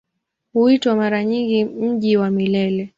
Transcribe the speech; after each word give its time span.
Huitwa 0.53 0.95
mara 0.95 1.23
nyingi 1.25 1.65
"Mji 1.65 2.17
wa 2.17 2.31
Milele". 2.31 2.89